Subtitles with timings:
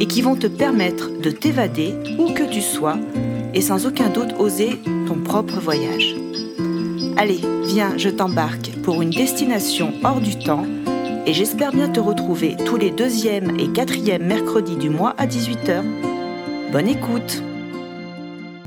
[0.00, 2.98] et qui vont te permettre de t'évader où que tu sois
[3.54, 6.14] et sans aucun doute oser ton propre voyage.
[7.16, 10.66] Allez, viens, je t'embarque pour une destination hors du temps
[11.26, 15.82] et j'espère bien te retrouver tous les deuxièmes et quatrièmes mercredis du mois à 18h.
[16.72, 17.42] Bonne écoute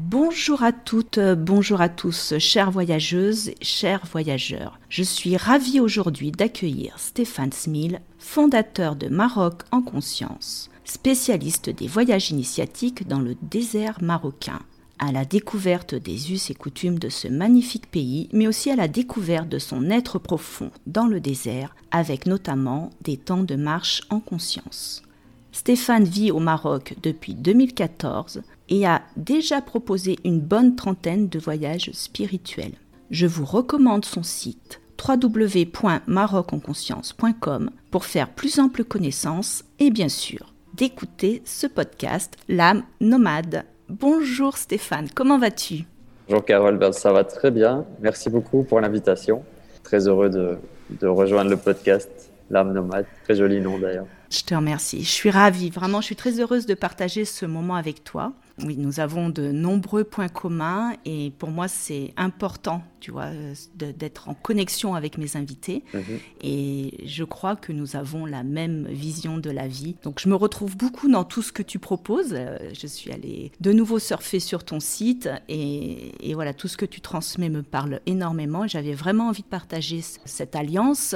[0.01, 4.79] Bonjour à toutes, bonjour à tous, chères voyageuses, chers voyageurs.
[4.89, 12.31] Je suis ravie aujourd'hui d'accueillir Stéphane Smil, fondateur de Maroc en conscience, spécialiste des voyages
[12.31, 14.59] initiatiques dans le désert marocain
[14.97, 18.89] à la découverte des us et coutumes de ce magnifique pays, mais aussi à la
[18.89, 24.19] découverte de son être profond dans le désert, avec notamment des temps de marche en
[24.19, 25.03] conscience.
[25.53, 31.91] Stéphane vit au Maroc depuis 2014 et a déjà proposé une bonne trentaine de voyages
[31.93, 32.75] spirituels.
[33.09, 41.41] Je vous recommande son site www.marocenconscience.com pour faire plus ample connaissance et bien sûr d'écouter
[41.43, 43.65] ce podcast L'âme nomade.
[43.89, 45.83] Bonjour Stéphane, comment vas-tu?
[46.29, 47.85] Bonjour Carole, ben, ça va très bien.
[47.99, 49.43] Merci beaucoup pour l'invitation.
[49.83, 50.57] Très heureux de,
[51.01, 53.05] de rejoindre le podcast L'âme nomade.
[53.25, 54.05] Très joli nom d'ailleurs.
[54.31, 55.03] Je te remercie.
[55.03, 55.69] Je suis ravie.
[55.69, 58.31] Vraiment, je suis très heureuse de partager ce moment avec toi.
[58.65, 63.29] Oui, nous avons de nombreux points communs et pour moi, c'est important, tu vois,
[63.75, 65.83] d'être en connexion avec mes invités.
[65.93, 66.03] Mhm.
[66.41, 69.95] Et je crois que nous avons la même vision de la vie.
[70.03, 72.33] Donc, je me retrouve beaucoup dans tout ce que tu proposes.
[72.33, 76.77] Euh, je suis allée de nouveau surfer sur ton site et, et voilà, tout ce
[76.77, 78.67] que tu transmets me parle énormément.
[78.67, 81.15] J'avais vraiment envie de partager cette alliance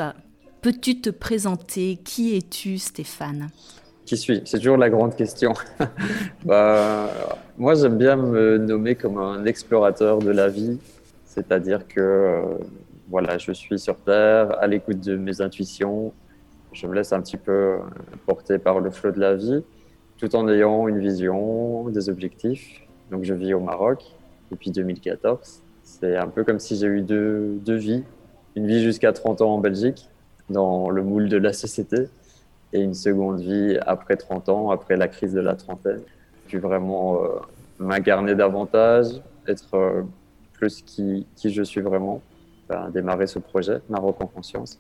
[0.63, 1.99] Peux-tu te présenter?
[2.05, 3.49] Qui es-tu, Stéphane?
[4.05, 5.53] Qui suis C'est toujours la grande question.
[6.45, 7.09] bah,
[7.57, 10.77] moi, j'aime bien me nommer comme un explorateur de la vie,
[11.25, 12.41] c'est-à-dire que euh,
[13.09, 16.11] voilà, je suis sur Terre, à l'écoute de mes intuitions,
[16.73, 17.77] je me laisse un petit peu
[18.25, 19.63] porter par le flot de la vie,
[20.17, 22.81] tout en ayant une vision, des objectifs.
[23.09, 24.03] Donc, je vis au Maroc
[24.51, 25.61] depuis 2014.
[25.83, 28.03] C'est un peu comme si j'ai eu deux, deux vies.
[28.55, 30.09] Une vie jusqu'à 30 ans en Belgique
[30.49, 32.07] dans le moule de la société
[32.73, 36.01] et une seconde vie après 30 ans, après la crise de la trentaine.
[36.47, 37.27] Puis vraiment euh,
[37.79, 40.01] m'incarner davantage, être euh,
[40.53, 42.21] plus qui, qui, je suis vraiment,
[42.67, 44.79] ben, démarrer ce projet, Maroc en conscience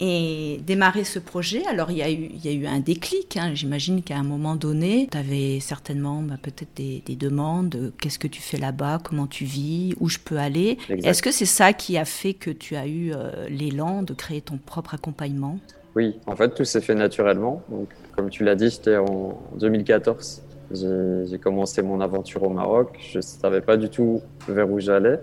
[0.00, 1.66] et démarrer ce projet.
[1.66, 3.36] Alors, il y a eu, il y a eu un déclic.
[3.36, 3.52] Hein.
[3.54, 7.92] J'imagine qu'à un moment donné, tu avais certainement bah, peut-être des, demandes.
[8.00, 9.00] Qu'est-ce que tu fais là-bas?
[9.02, 9.94] Comment tu vis?
[9.98, 10.78] Où je peux aller?
[10.88, 14.40] Est-ce que c'est ça qui a fait que tu as eu euh, l'élan de créer
[14.40, 15.58] ton propre accompagnement?
[15.98, 17.60] Oui, en fait, tout s'est fait naturellement.
[17.68, 20.44] Donc, comme tu l'as dit, c'était en 2014.
[20.70, 22.96] J'ai commencé mon aventure au Maroc.
[23.00, 25.18] Je ne savais pas du tout vers où j'allais.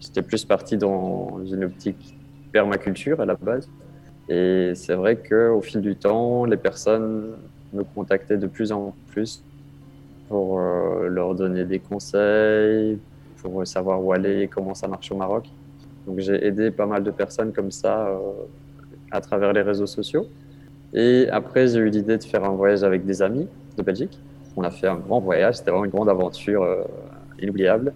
[0.00, 2.18] J'étais plus parti dans une optique
[2.50, 3.68] permaculture à la base.
[4.28, 7.36] Et c'est vrai qu'au fil du temps, les personnes
[7.72, 9.44] me contactaient de plus en plus
[10.28, 12.98] pour euh, leur donner des conseils,
[13.40, 15.44] pour savoir où aller et comment ça marche au Maroc.
[16.08, 18.18] Donc j'ai aidé pas mal de personnes comme ça euh,
[19.10, 20.26] à travers les réseaux sociaux.
[20.92, 24.18] Et après, j'ai eu l'idée de faire un voyage avec des amis de Belgique.
[24.56, 26.82] On a fait un grand voyage, c'était vraiment une grande aventure euh,
[27.40, 27.92] inoubliable.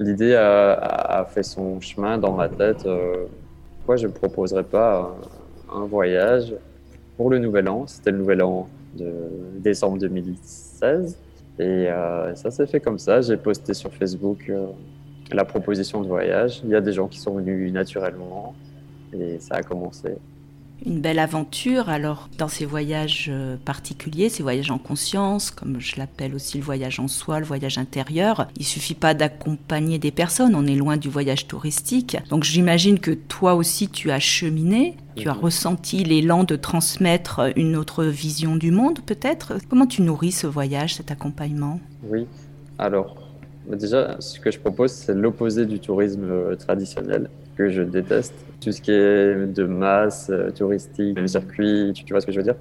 [0.00, 2.84] L'idée a, fait son chemin dans ma tête.
[3.76, 5.14] pourquoi je ne proposerais pas
[5.72, 6.52] un voyage
[7.16, 7.86] pour le Nouvel An.
[7.86, 9.12] C'était le Nouvel An de
[9.58, 11.18] décembre 2016.
[11.58, 13.20] Et euh, ça s'est fait comme ça.
[13.20, 14.66] J'ai posté sur Facebook euh,
[15.32, 16.60] la proposition de voyage.
[16.64, 18.54] Il y a des gens qui sont venus naturellement
[19.12, 20.16] et ça a commencé
[20.86, 21.88] une belle aventure.
[21.88, 26.64] Alors, dans ces voyages euh, particuliers, ces voyages en conscience, comme je l'appelle aussi le
[26.64, 30.54] voyage en soi, le voyage intérieur, il suffit pas d'accompagner des personnes.
[30.54, 32.16] On est loin du voyage touristique.
[32.30, 34.96] Donc, j'imagine que toi aussi, tu as cheminé.
[35.16, 35.40] Tu as mhm.
[35.40, 40.96] ressenti l'élan de transmettre une autre vision du monde, peut-être Comment tu nourris ce voyage,
[40.96, 41.78] cet accompagnement?
[42.08, 42.26] Oui.
[42.78, 43.16] Alors,
[43.68, 48.34] déjà, ce que je propose, c'est l'opposé du tourisme euh, traditionnel que je déteste.
[48.60, 52.38] Tout ce qui est de masse, euh, touristique, les circuits, tu, vois ce que je
[52.38, 52.56] veux dire?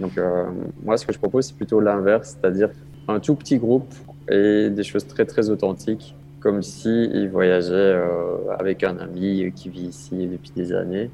[0.00, 0.44] Donc euh,
[0.82, 2.70] moi, ce que je propose, c'est plutôt l'inverse, c'est-à-dire
[3.08, 3.92] un tout petit groupe
[4.28, 9.68] et des choses très très authentiques, comme si il voyageait euh, avec un ami qui
[9.68, 11.10] vit ici depuis des années.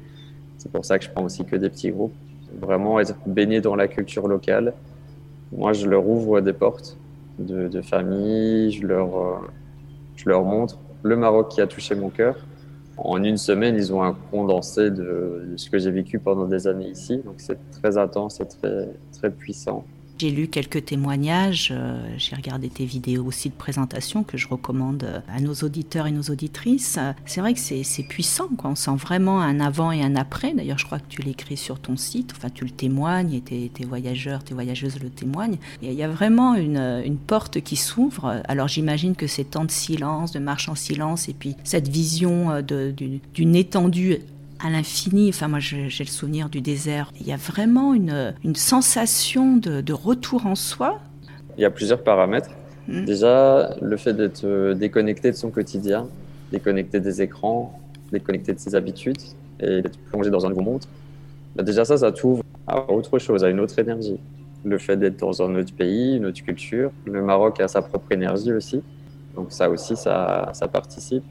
[0.57, 2.13] C'est pour ça que je prends aussi que des petits groupes.
[2.59, 4.73] Vraiment être baigné dans la culture locale.
[5.51, 6.97] Moi, je leur ouvre des portes
[7.39, 8.71] de, famille.
[8.71, 9.37] Je leur, euh,
[10.15, 12.35] je leur montre le Maroc qui a touché mon cœur.
[12.97, 16.89] En une semaine, ils ont un condensé de, ce que j'ai vécu pendant des années
[16.89, 17.17] ici.
[17.17, 19.85] Donc c'est très intense et très, très puissant.
[20.21, 25.03] J'ai lu quelques témoignages, euh, j'ai regardé tes vidéos aussi de présentation que je recommande
[25.03, 26.99] euh, à nos auditeurs et nos auditrices.
[27.25, 28.69] C'est vrai que c'est puissant, quoi.
[28.69, 30.53] on sent vraiment un avant et un après.
[30.53, 33.83] D'ailleurs, je crois que tu l'écris sur ton site, enfin tu le témoignes et tes,
[33.83, 35.57] voyageurs, tes voyageuses le témoignent.
[35.81, 38.43] Il y a vraiment une, une porte qui s'ouvre.
[38.47, 42.51] Alors j'imagine que ces temps de silence, de marche en silence et puis cette vision
[42.51, 42.91] euh,
[43.33, 44.19] d'une étendue
[44.63, 45.29] à l'infini.
[45.29, 47.11] Enfin, moi, j'ai le souvenir du désert.
[47.19, 50.99] Il y a vraiment une, une sensation de, de, retour en soi.
[51.57, 52.51] Il y a plusieurs paramètres.
[52.87, 53.05] Hmm.
[53.05, 56.07] Déjà, le fait d'être euh, déconnecté de son quotidien,
[56.51, 57.79] déconnecté des écrans,
[58.11, 59.21] déconnecté de ses habitudes
[59.59, 60.83] et d'être plongé dans un nouveau monde.
[61.55, 64.19] Bah, déjà, ça, ça t'ouvre à autre chose, à une autre énergie.
[64.63, 66.91] Le fait d'être dans un autre pays, une autre culture.
[67.05, 68.81] Le Maroc a sa propre énergie aussi.
[69.35, 71.23] Donc ça aussi, ça, ça participe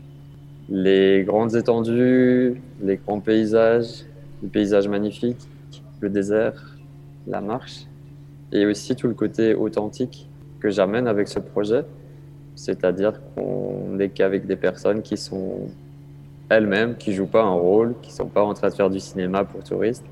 [0.70, 4.04] les grandes étendues, les grands paysages,
[4.42, 5.48] les paysages magnifiques,
[6.00, 6.78] le désert,
[7.26, 7.86] la marche,
[8.52, 10.28] et aussi tout le côté authentique
[10.60, 11.84] que j'amène avec ce projet,
[12.54, 15.68] c'est-à-dire qu'on n'est qu'avec des personnes qui sont
[16.48, 19.44] elles-mêmes, qui jouent pas un rôle, qui sont pas en train de faire du cinéma
[19.44, 20.04] pour touristes.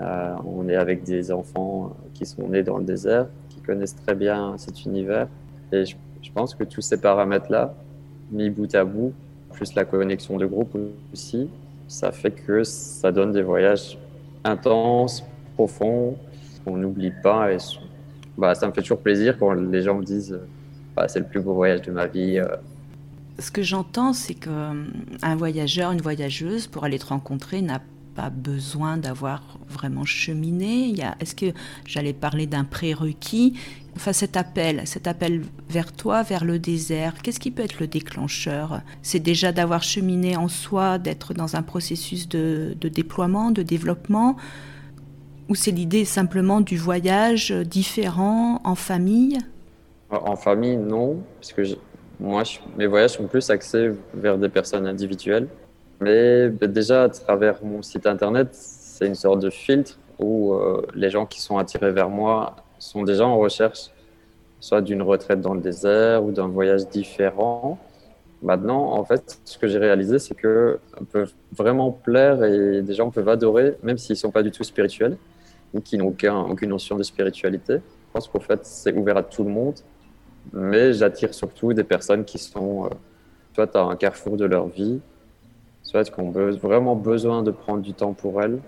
[0.00, 4.14] Euh, on est avec des enfants qui sont nés dans le désert, qui connaissent très
[4.14, 5.28] bien cet univers,
[5.72, 7.74] et je, je pense que tous ces paramètres-là,
[8.30, 9.12] mis bout à bout,
[9.54, 10.76] plus la connexion de groupe
[11.12, 11.48] aussi,
[11.88, 13.98] ça fait que ça donne des voyages
[14.44, 15.24] intenses,
[15.54, 16.16] profonds,
[16.64, 17.52] qu'on n'oublie pas.
[17.52, 17.58] Et
[18.36, 20.38] bah, ça me fait toujours plaisir quand les gens me disent
[20.96, 22.38] bah, c'est le plus beau voyage de ma vie.
[22.38, 22.56] Euh.
[23.38, 24.76] Ce que j'entends, c'est qu'un
[25.24, 27.80] euh, voyageur, une voyageuse, pour aller te rencontrer, n'a
[28.14, 30.94] pas besoin d'avoir vraiment cheminé.
[31.20, 31.46] Est-ce que
[31.86, 33.54] j'allais parler d'un prérequis?
[33.96, 37.86] Enfin, cet appel, cet appel vers toi, vers le désert, qu'est-ce qui peut être le
[37.86, 38.82] déclencheur?
[39.02, 44.36] C'est déjà d'avoir cheminé en soi, d'être dans un processus de, déploiement, de développement?
[45.48, 49.38] Ou c'est l'idée simplement du voyage différent, en famille?
[50.10, 51.62] En famille, non, parce que
[52.18, 52.42] moi,
[52.78, 55.48] mes voyages sont plus axés vers des personnes individuelles.
[56.00, 60.86] Mais ben, déjà, à travers mon site internet, c'est une sorte de filtre où euh,
[60.94, 63.90] les gens qui sont attirés vers moi sont déjà en recherche
[64.64, 67.78] soit d'une retraite dans le désert ou d'un voyage différent.
[68.42, 70.78] Maintenant, en fait, ce que j'ai réalisé, c'est que
[71.12, 74.64] peuvent vraiment plaire et des gens peuvent adorer, même s'ils ne sont pas du tout
[74.64, 75.18] spirituels
[75.74, 76.14] ou qui n'ont
[76.48, 77.74] aucune notion de spiritualité.
[77.74, 79.74] Je pense qu'en fait, c'est ouvert à tout le monde,
[80.54, 82.88] mais j'attire surtout des personnes qui sont euh,
[83.54, 84.98] soit à un carrefour de leur vie,
[85.94, 88.58] soit qui ont vraiment besoin de prendre du temps pour elles,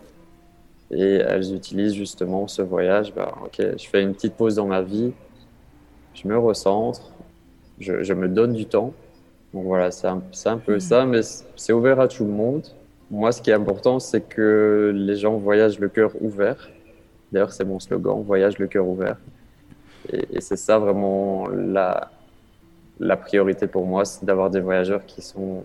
[0.93, 3.13] et elles utilisent justement ce voyage.
[3.13, 5.13] Bah, ok, je fais une petite pause dans ma vie,
[6.15, 7.11] je me recentre,
[7.81, 8.93] je, me donne du temps.
[9.53, 10.81] Donc voilà, c'est un, un, peu mm.
[10.81, 11.21] ça, mais
[11.57, 12.65] c'est ouvert à tout le monde.
[13.11, 16.69] Moi, ce qui est important, c'est que les gens voyagent le cœur ouvert.
[17.33, 19.17] D'ailleurs, c'est mon slogan, voyage le cœur ouvert.
[20.13, 22.13] Et, c'est ça vraiment la,
[23.01, 25.65] la priorité pour moi, c'est d'avoir des voyageurs qui sont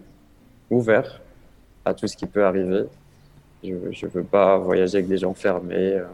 [0.71, 1.21] ouverts
[1.85, 2.85] à tout ce qui peut arriver
[3.63, 6.05] je ne veux pas voyager avec des gens fermés, euh,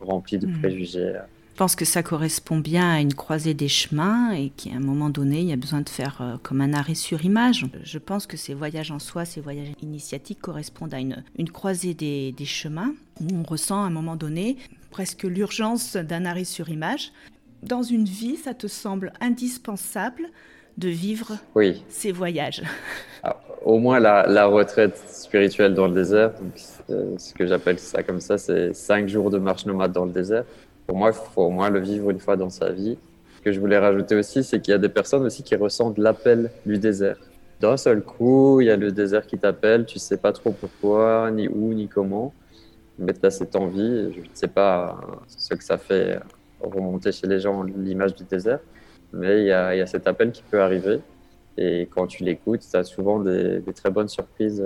[0.00, 0.60] remplis de hmm.
[0.60, 1.12] préjugés.
[1.52, 5.10] Je pense que ça correspond bien à une croisée des chemins et qu'à un moment
[5.10, 7.66] donné, il y a besoin de faire euh, comme un arrêt sur image.
[7.82, 11.94] Je pense que ces voyages en soi, ces voyages initiatiques correspondent à une, une croisée
[11.94, 14.56] des, des chemins où on ressent à un moment donné
[14.90, 17.12] presque l'urgence d'un arrêt sur image.
[17.64, 20.28] Dans une vie, ça te semble indispensable
[20.76, 21.82] de vivre oui.
[21.88, 22.62] ces voyages
[23.24, 26.32] ah, Au moins la, retraite spirituelle dans le désert,
[26.90, 30.12] euh, ce que j'appelle ça comme ça, c'est cinq jours de marche nomade dans le
[30.12, 30.44] désert.
[30.86, 32.96] Pour moi, il faut au moins le vivre une fois dans sa vie.
[33.36, 35.98] Ce que je voulais rajouter aussi, c'est qu'il y a des personnes aussi qui ressentent
[35.98, 37.16] l'appel du désert.
[37.60, 41.30] D'un seul coup, il y a le désert qui t'appelle, tu sais pas trop pourquoi,
[41.30, 42.32] ni où, ni comment,
[42.98, 44.12] mais tu as cette envie.
[44.12, 46.20] Je ne sais pas ce que ça fait
[46.60, 48.60] remonter chez les gens l'image du désert
[49.12, 51.00] mais il y, a, cet appel qui peut arriver.
[51.58, 54.64] Et quand tu l'écoutes, tu as souvent des, très bonnes surprises.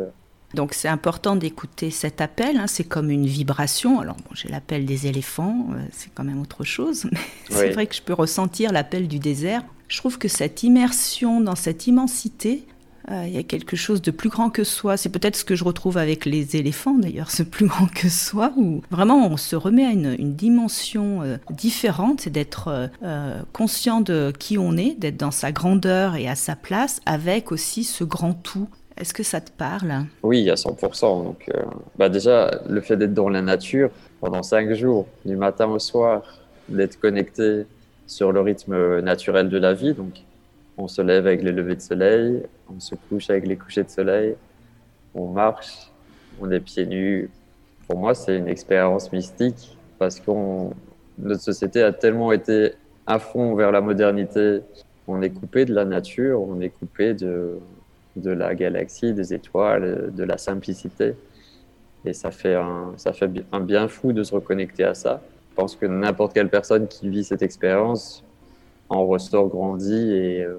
[0.54, 2.66] Donc c'est important d'écouter cet appel, hein.
[2.66, 4.00] c'est comme une vibration.
[4.00, 7.18] Alors bon, j'ai l'appel des éléphants, euh, c'est quand même autre chose, mais
[7.48, 9.62] c'est vrai que je peux ressentir l'appel du désert.
[9.88, 12.66] Je trouve que cette immersion dans cette immensité,
[13.10, 14.96] il y a quelque chose de plus grand que soi.
[14.96, 18.52] C'est peut-être ce que je retrouve avec les éléphants d'ailleurs, ce plus grand que soi,
[18.56, 24.32] où vraiment on se remet à une, dimension euh, différente, c'est d'être euh, conscient de
[24.38, 28.32] qui on est, d'être dans sa grandeur et à sa place, avec aussi ce grand
[28.32, 28.68] tout.
[28.96, 30.04] Est-ce que ça te parle?
[30.22, 31.24] Oui, à 100%.
[31.24, 31.50] Donc,
[31.98, 33.90] bah déjà, le fait d'être dans la nature
[34.20, 36.22] pendant cinq jours, du matin au soir,
[36.68, 37.64] d'être connecté
[38.06, 39.94] sur le rythme naturel de la vie.
[39.94, 40.22] Donc,
[40.82, 42.42] on se lève avec les levées de soleil,
[42.74, 44.34] on se couche avec les couchers de soleil,
[45.14, 45.92] on marche,
[46.40, 47.30] on est pieds nus.
[47.86, 50.30] Pour moi, c'est une expérience mystique parce que
[51.18, 52.72] notre société a tellement été
[53.06, 54.60] à fond vers la modernité.
[55.06, 57.58] On est coupé de la nature, on est coupé de,
[58.16, 61.14] de la galaxie, des étoiles, de la simplicité.
[62.04, 65.22] Et ça fait, un, ça fait un bien fou de se reconnecter à ça.
[65.50, 68.24] Je pense que n'importe quelle personne qui vit cette expérience
[68.92, 70.58] en ressort grandi et euh,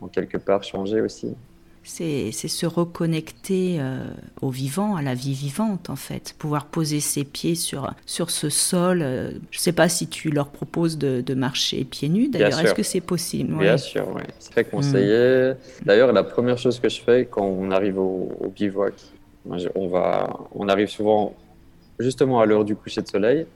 [0.00, 1.34] en quelque part changé aussi
[1.82, 4.04] c'est se reconnecter euh,
[4.42, 8.48] au vivant, à la vie vivante en fait, pouvoir poser ses pieds sur, sur ce
[8.48, 9.00] sol.
[9.02, 12.74] Euh, je ne sais pas si tu leur proposes de, marcher pieds nus d'ailleurs, est-ce
[12.74, 13.56] que c'est possible?
[13.56, 14.22] Bien sûr, oui.
[14.38, 15.52] C'est très conseillé.
[15.52, 15.84] Hmm.
[15.86, 18.94] D'ailleurs, la première chose que je fais quand on arrive au, bivouac,
[19.74, 21.34] on, va, on arrive souvent
[21.98, 23.46] justement à l'heure du coucher de soleil.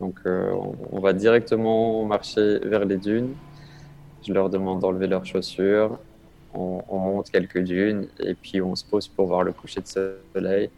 [0.00, 0.52] Donc euh,
[0.92, 3.30] on va directement marcher vers les dunes.
[4.26, 5.98] Je leur demande d'enlever leurs chaussures
[6.54, 10.70] on, monte quelques dunes et puis on se pose pour voir le coucher de soleil.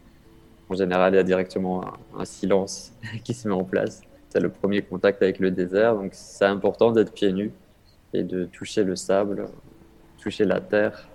[0.69, 1.85] En général, il y a directement
[2.17, 4.01] un, silence qui se met en place.
[4.29, 7.51] C'est le premier contact avec le désert, donc c'est important d'être pieds nus
[8.13, 9.45] et de toucher le sable,
[10.21, 11.07] toucher la terre.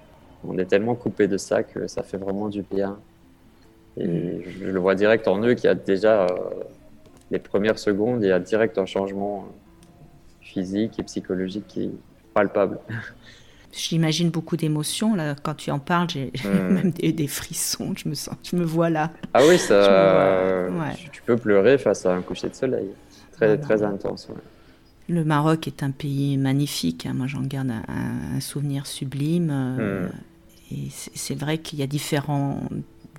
[0.44, 2.98] On est tellement coupé de ça que ça fait vraiment du bien.
[3.98, 6.28] Et je le vois direct en eux qu'il y a déjà euh,
[7.30, 9.46] les premières secondes, il y a direct un changement
[10.40, 11.90] physique et psychologique qui
[12.34, 12.78] palpable.
[13.72, 16.08] J'imagine beaucoup d'émotions là quand tu en parles.
[16.10, 16.72] J'ai hmm.
[16.72, 17.94] même des, frissons.
[17.96, 19.10] Je me sens, je me vois là.
[19.32, 20.68] Ah oui, ça.
[21.10, 22.90] Tu peux pleurer face à un coucher de soleil.
[23.32, 24.28] Très très intense.
[25.08, 27.06] Le Maroc est un pays magnifique.
[27.06, 27.14] Hein.
[27.14, 29.50] Moi, j'en garde un, souvenir sublime.
[29.50, 30.10] Euh, hmm.
[30.70, 32.60] Et c'est vrai qu'il y a différents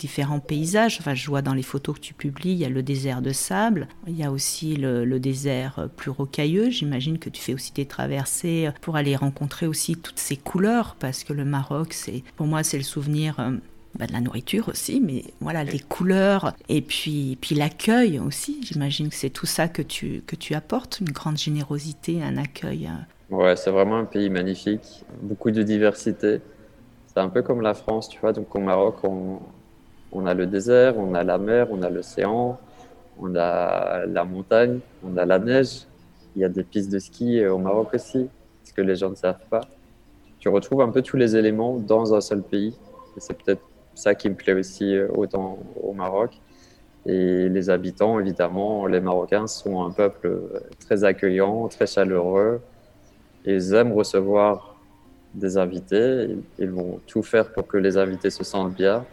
[0.03, 0.98] différents paysages.
[1.00, 3.31] Enfin, je vois dans les photos que tu publies, il y a le désert de
[3.31, 6.69] sable, il y a aussi le, désert plus rocailleux.
[6.69, 11.24] J'imagine que tu fais aussi des traversées pour aller rencontrer aussi toutes ces couleurs, parce
[11.24, 13.39] que le Maroc, c'est pour moi, c'est le souvenir.
[13.39, 13.51] Euh,
[13.95, 18.60] bah, de la nourriture aussi, mais voilà, les couleurs et puis, puis l'accueil aussi.
[18.63, 22.88] J'imagine que c'est tout ça que tu, que tu apportes, une grande générosité, un accueil.
[22.88, 23.36] Euh.
[23.36, 26.41] Ouais, c'est vraiment un pays magnifique, beaucoup de diversité.
[27.05, 28.33] C'est un peu comme la France, tu vois.
[28.33, 29.39] Donc au Maroc, on,
[30.13, 32.58] on a le désert, on a la mer, on a l'océan,
[33.20, 35.86] on a la montagne, on a la neige.
[36.36, 38.29] Il y a des pistes de ski au Maroc aussi,
[38.63, 39.62] ce que les gens ne savent pas.
[40.39, 42.75] Tu retrouves un peu tous les éléments dans un seul pays.
[43.17, 43.62] C'est peut-être
[43.96, 46.32] ça qui me plaît aussi euh, autant au Maroc.
[47.05, 52.62] Et les habitants, évidemment, les Marocains sont un peuple euh, très accueillant, très chaleureux.
[53.46, 54.75] Ils aiment recevoir
[55.34, 56.36] des invités.
[56.60, 59.05] Ils vont tout faire pour que les invités se sentent bien.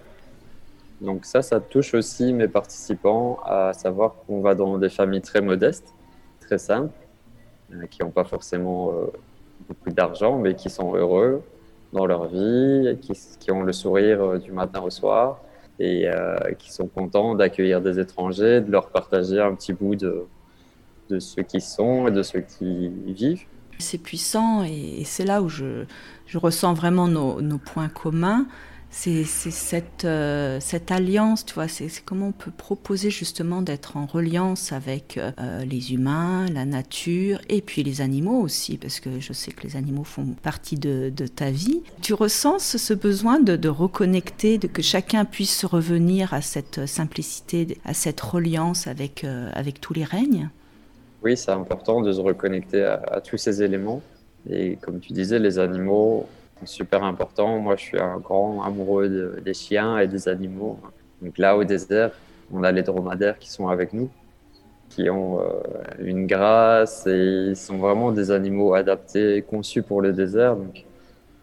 [1.00, 5.40] Donc ça, ça touche aussi mes participants à savoir qu'on va dans des familles très
[5.40, 5.94] modestes,
[6.40, 6.92] très simples,
[7.72, 9.06] euh, qui n'ont pas forcément euh,
[9.66, 11.42] beaucoup d'argent, mais qui sont heureux
[11.92, 15.40] dans leur vie, qui, ont le sourire euh, du matin au soir
[15.82, 16.10] et
[16.58, 20.26] qui sont contents d'accueillir des étrangers, de leur partager un petit bout de,
[21.08, 23.46] de ceux qui sont et de ceux qui vivent.
[23.78, 25.86] C'est puissant et, c'est là où je,
[26.26, 28.46] je ressens vraiment nos, nos points communs
[28.92, 34.04] c'est cette, euh, cette alliance, tu vois, c'est comment on peut proposer justement d'être en
[34.04, 39.32] reliance avec euh, les humains, la nature et puis les animaux aussi, parce que je
[39.32, 41.82] sais que les animaux font partie de, ta vie.
[42.02, 47.94] Tu ressens ce besoin de, reconnecter, de que chacun puisse revenir à cette simplicité, à
[47.94, 50.50] cette reliance avec, euh, avec tous les règnes?
[51.22, 54.02] Oui, c'est important de se reconnecter à tous ces éléments.
[54.48, 56.26] Et comme tu disais, les animaux,
[56.66, 57.58] super important.
[57.58, 60.78] Moi, je suis un grand amoureux des chiens et des animaux.
[61.22, 62.12] Donc là, au désert,
[62.52, 64.10] on a les dromadaires qui sont avec nous,
[64.88, 65.44] qui ont euh,
[66.00, 70.56] une grâce et ils sont vraiment des animaux adaptés, conçus pour le désert.
[70.56, 70.84] Donc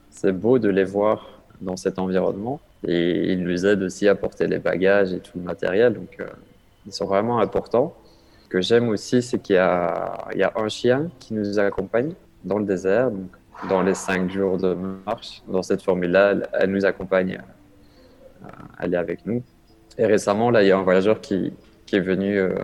[0.10, 2.60] c'est beau de les voir dans cet environnement.
[2.86, 5.94] Et ils nous aident aussi à porter les bagages et tout le matériel.
[5.94, 6.28] Donc euh,
[6.86, 7.96] ils sont vraiment importants.
[8.44, 12.66] Ce que j'aime aussi, c'est qu'il y, a, un chien qui nous accompagne dans le
[12.66, 13.12] désert.
[13.70, 15.42] Dans les cinq jours de marche.
[15.48, 17.42] Dans cette formule-là, elle, nous accompagne,
[18.80, 19.44] elle est avec nous.
[19.98, 21.54] Et récemment, là, il y a un voyageur qui,
[21.86, 22.56] qui est venu euh,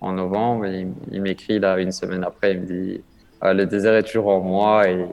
[0.00, 0.66] en novembre.
[0.66, 3.00] Et il, m'écrit là une semaine après, il me dit
[3.40, 5.06] ah, le désert est toujours en moi et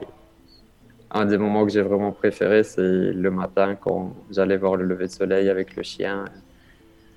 [1.10, 5.06] un des moments que j'ai vraiment préféré, c'est le matin quand j'allais voir le lever
[5.06, 6.24] de soleil avec le chien.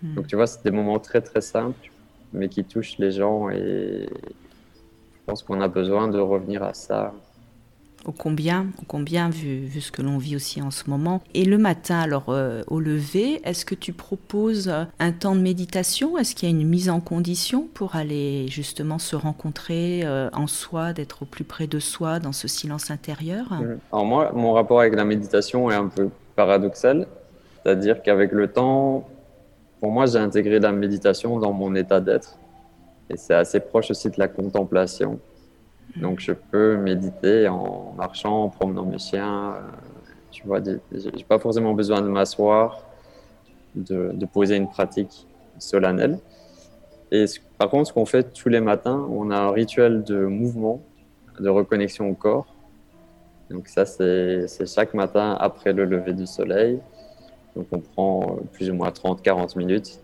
[0.04, 0.14] Hmm.
[0.16, 1.92] Donc tu vois, c'est des moments très très simples,
[2.32, 7.14] mais qui touchent les gens et je pense qu'on a besoin de revenir à ça
[8.08, 11.22] Au combien, au combien vu, vu ce que l'on vit aussi en ce moment.
[11.34, 16.18] Et le matin, alors euh, au lever, est-ce que tu proposes un temps de méditation?
[16.18, 20.48] Est-ce qu'il y a une mise en condition pour aller justement se rencontrer euh, en
[20.48, 23.48] soi, d'être au plus près de soi dans ce silence intérieur?
[23.92, 27.08] Alors moi, mon rapport avec la méditation est un peu paradoxal,
[27.62, 29.06] c'est-à-dire qu'avec le temps,
[29.82, 32.38] pour moi, j'ai intégré la méditation dans mon état d'être.
[33.10, 35.20] Et c'est assez proche aussi de la contemplation.
[35.96, 39.56] Donc, je peux méditer en marchant, en promenant mes chiens.
[39.56, 39.62] Euh,
[40.32, 42.84] tu vois, j'ai pas forcément besoin de m'asseoir,
[43.76, 45.26] de, poser une pratique
[45.58, 46.20] solennelle.
[47.12, 47.26] Et
[47.58, 50.82] par contre, ce qu'on fait tous les matins, on a un rituel de mouvement,
[51.40, 52.54] de reconnexion au corps.
[53.50, 56.80] Donc ça, c'est chaque matin après le lever du soleil.
[57.56, 60.00] Donc on prend plus ou moins 30-40 minutes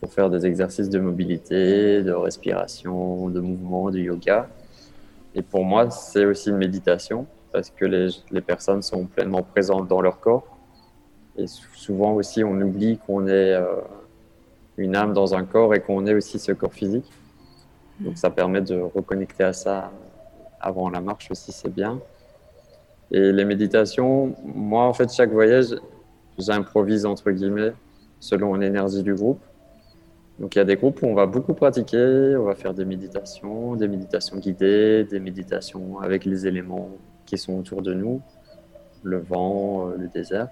[0.00, 4.48] pour faire des exercices de mobilité, de respiration, de mouvement, de yoga.
[5.34, 9.88] Et pour moi, c'est aussi une méditation parce que les, les, personnes sont pleinement présentes
[9.88, 10.56] dans leur corps.
[11.36, 13.80] Et souvent aussi, on oublie qu'on est euh,
[14.76, 17.10] une âme dans un corps et qu'on est aussi ce corps physique.
[18.00, 19.90] Donc ça permet de reconnecter à ça
[20.60, 22.00] avant la marche aussi, c'est bien.
[23.10, 25.74] Et les méditations, moi, en fait, chaque voyage,
[26.38, 27.72] j'improvise entre guillemets
[28.20, 29.40] selon l'énergie du groupe.
[30.40, 32.86] Donc il y a des groupes où on va beaucoup pratiquer, on va faire des
[32.86, 36.88] méditations, des méditations guidées, des méditations avec les éléments
[37.26, 38.22] qui sont autour de nous,
[39.02, 40.48] le vent, euh, le désert.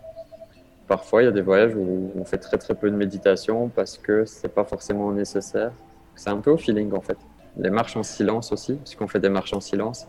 [0.86, 3.96] Parfois il y a des voyages où on fait très très peu de méditation parce
[3.96, 5.72] que c'est pas forcément nécessaire.
[6.16, 7.16] C'est un peu au feeling en fait.
[7.56, 10.06] Les marches en silence aussi, puisqu'on fait des marches en silence.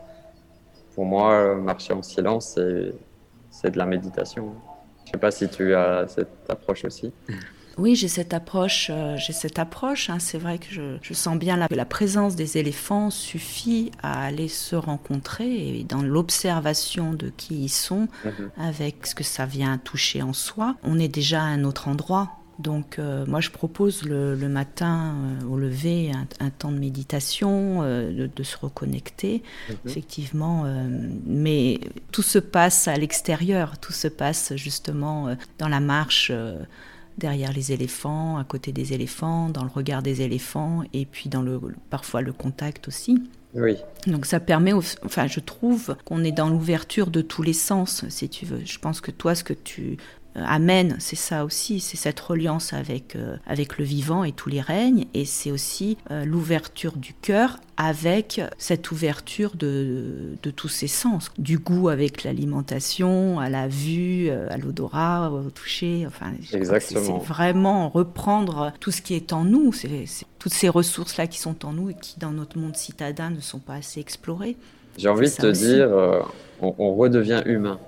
[0.93, 2.59] Pour moi, euh, marcher en silence,
[3.50, 4.53] c'est de la méditation.
[5.05, 7.13] Je sais pas si tu as cette approche aussi.
[7.79, 8.88] Oui, j'ai cette approche.
[8.89, 10.09] Euh, j'ai cette approche.
[10.09, 10.19] Hein.
[10.19, 14.50] C'est vrai que je, sens bien la, que la présence des éléphants suffit à aller
[14.50, 18.51] se rencontrer et dans l'observation de qui ils sont, mhm.
[18.57, 22.36] avec ce que ça vient toucher en soi, on est déjà à un autre endroit.
[22.59, 28.43] Donc euh, moi je propose le, matin euh, au lever un, temps de méditation, de,
[28.43, 29.75] se reconnecter, mhm.
[29.86, 30.65] effectivement.
[31.25, 31.79] mais
[32.12, 36.33] tout se passe à l'extérieur, tout se passe justement dans la marche
[37.20, 41.42] derrière les éléphants, à côté des éléphants, dans le regard des éléphants et puis dans
[41.42, 43.22] le parfois le contact aussi.
[43.53, 43.77] Oui.
[44.05, 48.29] Donc ça permet, enfin je trouve qu'on est dans l'ouverture de tous les sens, si
[48.29, 48.62] tu veux.
[48.64, 49.98] Je pense que toi, ce que tu
[50.37, 54.48] euh, amène, c'est ça aussi, c'est cette reliance avec, euh, avec le vivant et tous
[54.48, 60.68] les règnes, et c'est aussi euh, l'ouverture du cœur avec cette ouverture de, de, tous
[60.68, 66.59] ses sens, du goût avec l'alimentation, à la vue, à l'odorat, au toucher, enfin, c'est
[67.25, 70.05] vraiment reprendre tout ce qui est en nous, c'est
[70.39, 73.59] toutes ces ressources-là qui sont en nous et qui dans notre monde citadin ne sont
[73.59, 74.57] pas assez explorées.
[74.98, 75.89] J'ai envie de te dire,
[76.61, 77.79] on, on redevient humain,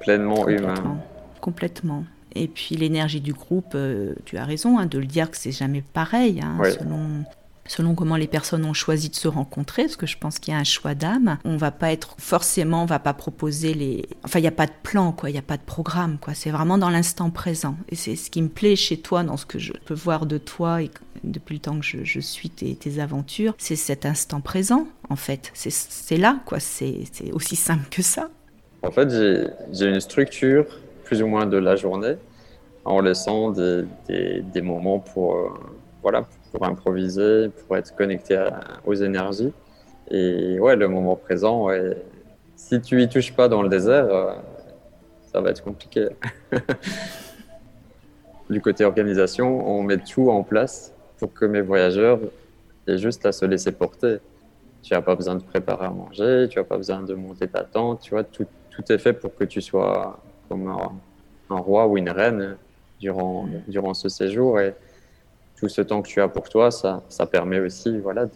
[0.00, 1.02] pleinement humain
[1.44, 2.04] complètement.
[2.34, 5.52] Et puis l'énergie du groupe, euh, tu as raison hein, de le dire que c'est
[5.52, 7.24] jamais pareil, hein, selon
[7.66, 10.56] selon comment les personnes ont choisi de se rencontrer, parce que je pense qu'il y
[10.56, 11.38] a un choix d'âme.
[11.46, 14.66] On va pas être forcément, on va pas proposer les, enfin il n'y a pas
[14.66, 16.34] de plan quoi, il n'y a pas de programme quoi.
[16.34, 17.76] C'est vraiment dans l'instant présent.
[17.88, 20.36] Et c'est ce qui me plaît chez toi, dans ce que je peux voir de
[20.36, 20.90] toi et
[21.22, 25.50] depuis le temps que je, suis tes, tes aventures, c'est cet instant présent en fait.
[25.54, 26.60] C'est là quoi.
[26.60, 28.28] C'est aussi simple que ça.
[28.82, 29.08] En fait,
[29.72, 30.66] j'ai une structure
[31.04, 32.16] plus ou moins de la journée
[32.84, 35.48] en laissant des, des, moments pour, euh,
[36.02, 38.42] voilà, pour improviser, pour être connecté
[38.84, 39.52] aux énergies.
[40.10, 41.96] Et ouais, le moment présent, ouais,
[42.56, 44.34] si tu y touches pas dans le désert, euh,
[45.32, 46.08] ça va être compliqué.
[48.50, 52.20] du côté organisation, on met tout en place pour que mes voyageurs
[52.86, 54.18] aient juste à se laisser porter.
[54.82, 57.64] Tu n'as pas besoin de préparer à manger, tu n'as pas besoin de monter ta
[57.64, 60.20] tente, tu vois, tout, tout est fait pour que tu sois
[60.54, 60.68] comme
[61.50, 62.56] un, roi ou une reine
[63.00, 64.60] durant, durant ce séjour.
[64.60, 64.74] Et
[65.56, 68.26] tout ce temps que tu as pour toi, ça, ça permet aussi voilà,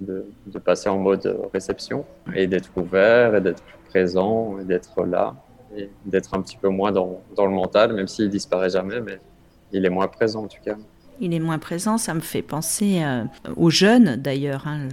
[0.00, 5.34] de, de, passer en mode réception et d'être ouvert et d'être présent et d'être là
[5.76, 9.18] et d'être un petit peu moins dans, dans le mental, même s'il disparaît jamais, mais
[9.72, 10.76] il est moins présent en tout cas
[11.20, 11.98] il est moins présent.
[11.98, 13.24] Ça me fait penser euh,
[13.56, 14.66] aux jeunes d'ailleurs.
[14.66, 14.88] Hein,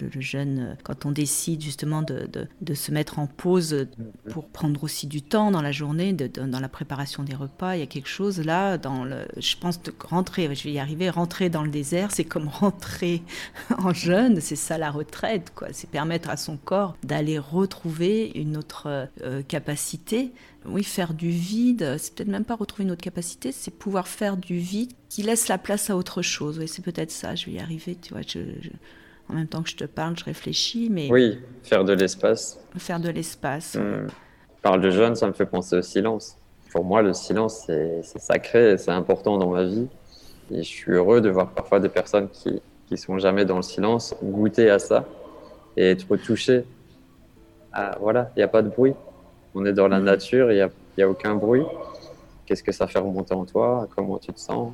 [0.00, 3.86] le, jeune, euh, quand on décide justement de, se mettre en pause
[4.30, 7.82] pour prendre aussi du temps dans la journée, dans la préparation des repas, il y
[7.82, 11.62] a quelque chose là, dans je pense de rentrer, je vais y arriver, rentrer dans
[11.62, 13.22] le désert, c'est comme rentrer
[13.78, 15.68] en jeune, c'est ça la retraite, quoi.
[15.72, 20.32] C'est permettre à son corps d'aller retrouver une autre euh, capacité
[20.66, 24.36] oui, faire du vide, c'est peut-être même pas retrouver une autre capacité, c'est pouvoir faire
[24.36, 26.58] du vide qui laisse la place à autre chose.
[26.58, 28.22] Oui, c'est peut-être ça, je vais y arriver, tu vois.
[29.28, 31.08] en même temps que je te parle, je réfléchis, mais...
[31.10, 32.58] Oui, faire de l'espace.
[32.76, 33.76] Faire de l'espace.
[33.76, 34.08] Hmm.
[34.62, 36.36] parle de jeûne, ça me fait penser au silence.
[36.72, 39.86] Pour moi, le silence, c'est sacré, c'est important dans ma vie.
[40.50, 43.62] Et je suis heureux de voir parfois des personnes qui, qui sont jamais dans le
[43.62, 45.06] silence goûter à ça
[45.76, 46.64] et être touchées.
[47.72, 48.94] Ah, voilà, il n'y a pas de bruit.
[49.60, 51.64] On est dans la nature, il n'y a, y a aucun bruit.
[52.46, 53.88] Qu'est-ce que ça fait remonter en toi?
[53.96, 54.72] Comment tu te sens?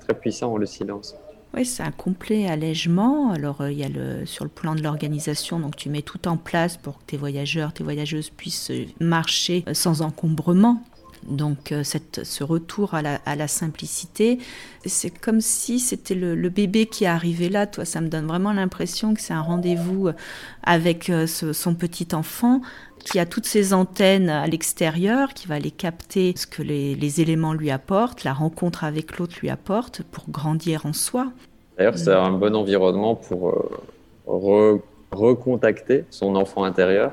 [0.00, 1.14] Très puissant, le silence.
[1.52, 3.30] Oui, c'est un complet allègement.
[3.32, 6.26] Alors, euh, il y a le, sur le plan de l'organisation, donc tu mets tout
[6.28, 10.82] en place pour que tes voyageurs, tes voyageuses puissent euh, marcher euh, sans encombrement.
[11.28, 14.40] Donc, cette, ce retour à la, à la simplicité,
[14.84, 17.68] c'est comme si c'était le, le, bébé qui est arrivé là.
[17.68, 20.08] Toi, ça me donne vraiment l'impression que c'est un rendez-vous
[20.64, 22.60] avec ce, son petit enfant
[23.02, 27.52] qui a toutes ses antennes à l'extérieur, qui va aller capter ce que les, éléments
[27.52, 31.32] lui apportent, la rencontre avec l'autre lui apporte pour grandir en soi.
[31.76, 33.50] D'ailleurs, c'est un bon environnement pour
[34.26, 37.12] euh, recontacter son enfant intérieur,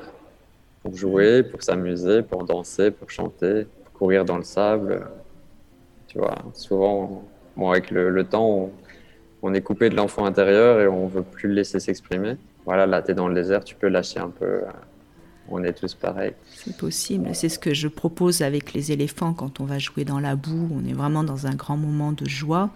[0.82, 5.06] pour jouer, pour s'amuser, pour danser, pour chanter, pour courir dans le sable.
[6.08, 7.24] Tu vois, souvent,
[7.68, 8.70] avec le, temps,
[9.42, 12.36] on, est coupé de l'enfant intérieur et on veut plus le laisser s'exprimer.
[12.64, 14.62] Voilà, là, tu es dans le désert, tu peux lâcher un peu
[15.50, 16.32] on est tous pareils.
[16.54, 17.28] C'est possible.
[17.34, 20.68] C'est ce que je propose avec les éléphants quand on va jouer dans la boue.
[20.72, 22.70] On est vraiment dans un grand moment de joie.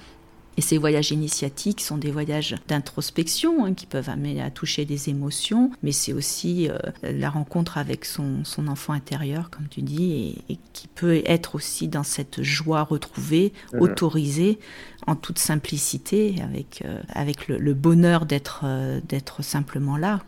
[0.57, 5.09] Et ces voyages initiatiques sont des voyages d'introspection hein, qui peuvent amener à toucher des
[5.09, 10.59] émotions, mais c'est aussi euh, la rencontre avec son, enfant intérieur, comme tu dis, et,
[10.73, 14.61] qui peut être aussi dans cette joie retrouvée, autorisée,
[15.09, 20.21] en toute simplicité, avec, euh, avec le, bonheur d'être euh, d'être simplement là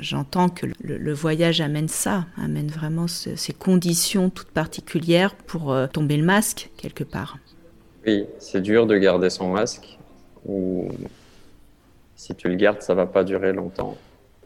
[0.00, 6.16] j'entends que le, voyage amène ça, amène vraiment ces conditions toutes particulières pour euh, tomber
[6.16, 7.38] le masque quelque part.
[8.06, 9.98] Oui, c'est dur de garder son masque.
[10.46, 10.88] Ou
[12.16, 13.96] si tu le gardes, ça va pas durer longtemps.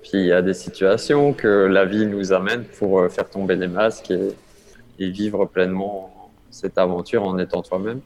[0.03, 3.57] Puis il y a des situations que la vie nous amène pour euh, faire tomber
[3.57, 4.35] les masques et,
[4.99, 8.01] vivre pleinement cette aventure en étant toi-même.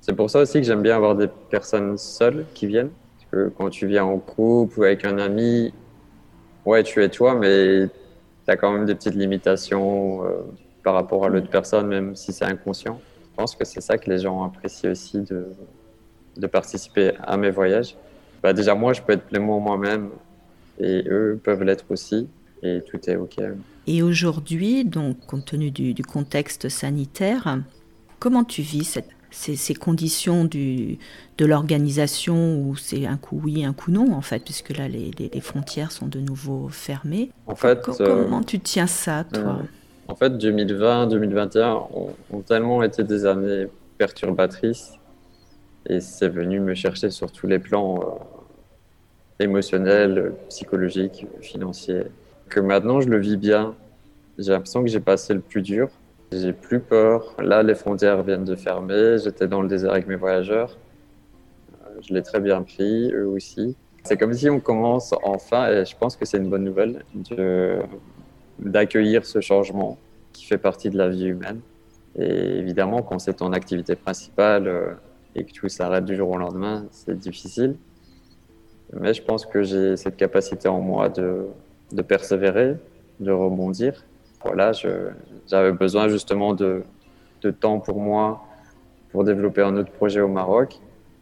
[0.00, 2.90] C'est pour ça aussi que j'aime bien avoir des personnes seules qui viennent.
[2.90, 5.74] Parce que quand tu viens en couple ou avec un ami,
[6.64, 7.86] ouais, tu es toi, mais
[8.44, 10.42] tu as quand même des petites limitations euh,
[10.82, 13.00] par rapport à l'autre personne, même si c'est inconscient.
[13.30, 15.46] Je pense que c'est ça que les gens apprécient aussi de,
[16.36, 17.96] de participer à mes voyages.
[18.42, 20.10] Bah, déjà, moi, je peux être pleinement moi-même
[20.78, 22.28] et eux peuvent l'être aussi
[22.62, 23.36] et tout est OK.
[23.86, 27.58] Et aujourd'hui, donc, compte tenu du, du contexte sanitaire,
[28.18, 30.98] comment tu vis cette ces, conditions du,
[31.38, 35.10] de l'organisation où c'est un coup oui, un coup non, en fait, puisque là, les,
[35.18, 37.30] les, frontières sont de nouveau fermées.
[37.46, 39.58] En fait, comment tu tiens ça, toi?
[39.60, 43.66] euh, En fait, 2020, 2021 ont, tellement été des années
[43.98, 44.92] perturbatrices
[45.88, 52.04] et c'est venu me chercher sur tous les plans euh, émotionnels, psychologiques, financiers,
[52.48, 53.74] que maintenant je le vis bien.
[54.38, 55.88] J'ai l'impression que j'ai passé le plus dur
[56.32, 57.34] j'ai plus peur.
[57.40, 59.18] Là, les frontières viennent de fermer.
[59.18, 60.78] J'étais dans le désert avec mes voyageurs.
[61.82, 63.76] Euh, je l'ai très bien pris, eux aussi.
[64.04, 67.04] C'est comme si on commence enfin, et je pense que c'est une bonne nouvelle,
[68.58, 69.98] d'accueillir ce changement
[70.32, 71.60] qui fait partie de la vie humaine.
[72.16, 74.92] Et évidemment, quand c'est ton activité principale euh,
[75.34, 77.76] et que tout s'arrête du jour au lendemain, c'est difficile.
[78.92, 81.46] Mais je pense que j'ai cette capacité en moi de,
[81.92, 82.76] de persévérer,
[83.20, 84.04] de rebondir
[84.42, 84.72] voilà,
[85.46, 86.82] j'avais besoin justement de,
[87.42, 88.42] de, temps pour moi
[89.10, 90.78] pour développer un autre projet au Maroc.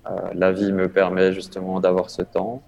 [0.07, 2.63] Euh, la vie me permet justement d'avoir ce temps.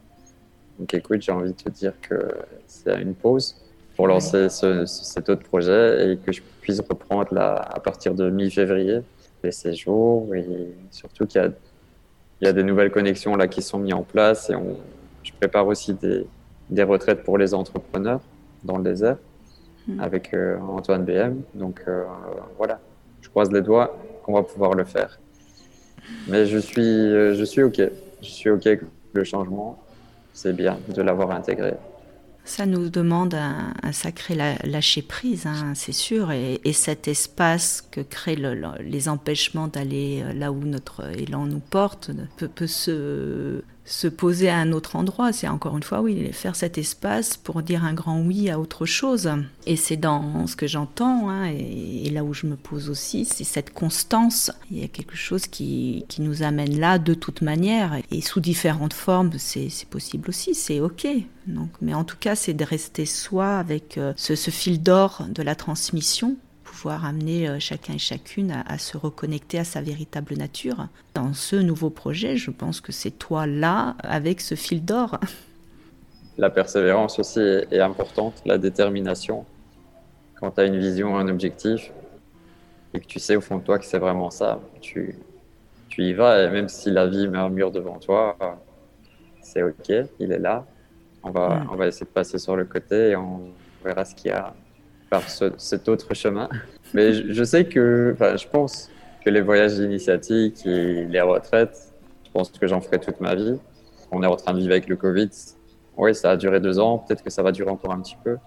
[0.79, 2.35] Donc écoute, j'ai envie de te dire que
[2.67, 3.57] c'est une pause
[3.97, 8.31] pour lancer ce, cet autre projet et que je puisse reprendre là, à partir de
[8.31, 9.01] mi-février
[9.43, 10.47] les séjours et
[10.91, 11.51] surtout qu'il y a,
[12.41, 14.77] il y a des nouvelles connexions là qui sont mises en place et on,
[15.23, 16.27] je prépare aussi des,
[16.71, 18.21] des retraites pour les entrepreneurs
[18.65, 19.17] dans le désert.
[19.91, 20.01] Mm.
[20.01, 21.41] avec euh, Antoine BM.
[21.55, 22.05] Donc euh,
[22.57, 22.81] voilà,
[23.21, 25.19] je croise les doigts qu'on va pouvoir le faire.
[26.29, 27.81] Mais je suis, euh, je suis OK.
[28.23, 29.83] Je suis OK avec le changement.
[30.33, 31.75] C'est bien de l'avoir intégré.
[32.45, 38.39] Ça nous demande un, sacré lâcher prise, hein, c'est sûr, et, cet espace que créent
[38.81, 44.57] les empêchements d'aller là où notre élan nous porte peut, peut se se poser à
[44.57, 45.33] un autre endroit.
[45.33, 48.87] C'est encore une fois, oui, faire cet espace pour dire un grand oui à autre
[48.87, 49.31] chose.
[49.67, 53.45] Et c'est dans ce que j'entends, hein, et, là où je me pose aussi, c'est
[53.45, 54.51] cette constance.
[54.71, 58.41] Il y a quelque chose qui, qui, nous amène là de toute manière, et sous
[58.41, 61.07] différentes formes, c'est possible aussi, c'est ok.
[61.47, 65.25] Donc, mais en tout cas, c'est de rester soi avec euh, ce, ce fil d'or
[65.29, 66.37] de la transmission
[66.81, 70.87] pouvoir amener euh, chacun et chacune à, se reconnecter à sa véritable nature.
[71.15, 75.19] Dans ce nouveau projet, je pense que c'est toi là avec ce fil d'or.
[76.39, 79.45] La persévérance aussi est importante, la détermination.
[80.37, 81.93] quand tu as une vision, un objectif,
[82.95, 85.19] et que tu sais au fond de toi que c'est vraiment ça, tu,
[85.91, 86.45] tu y vas.
[86.45, 88.39] Et même si la vie met un mur devant toi,
[89.43, 90.65] c'est OK, il est là.
[91.23, 93.51] On va, on va essayer de passer sur le côté et on
[93.85, 94.55] verra ce qu'il y a
[95.11, 96.49] par cet autre chemin.
[96.95, 98.89] Mais je, sais que, enfin, je pense
[99.25, 101.93] que les voyages initiatiques et les retraites,
[102.25, 103.59] je pense que j'en ferai toute ma vie.
[104.13, 105.31] On est en train de vivre avec le Covid.
[105.97, 106.99] Oui, ça a duré deux ans.
[106.99, 108.39] Peut-être que ça va durer encore un petit peu.